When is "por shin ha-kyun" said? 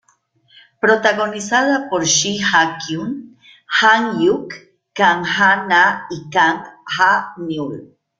1.89-3.11